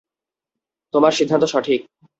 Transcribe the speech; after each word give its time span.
তোমার 0.93 1.11
সিদ্ধান্ত 1.11 1.45
সঠিক। 1.45 1.79